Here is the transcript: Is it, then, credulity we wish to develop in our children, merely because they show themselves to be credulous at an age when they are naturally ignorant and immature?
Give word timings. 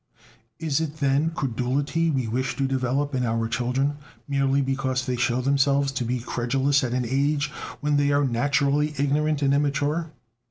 Is 0.57 0.81
it, 0.81 0.97
then, 0.97 1.29
credulity 1.29 2.09
we 2.09 2.27
wish 2.27 2.55
to 2.55 2.65
develop 2.65 3.13
in 3.13 3.23
our 3.23 3.47
children, 3.47 3.97
merely 4.27 4.59
because 4.59 5.05
they 5.05 5.15
show 5.15 5.41
themselves 5.41 5.91
to 5.91 6.03
be 6.03 6.19
credulous 6.19 6.83
at 6.83 6.93
an 6.95 7.05
age 7.07 7.51
when 7.81 7.97
they 7.97 8.09
are 8.09 8.25
naturally 8.25 8.95
ignorant 8.97 9.43
and 9.43 9.53
immature? 9.53 10.11